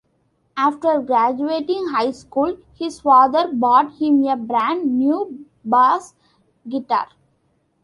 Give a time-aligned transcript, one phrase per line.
[0.57, 6.15] After graduating high school, his father bought him a brand new bass
[6.67, 7.09] guitar.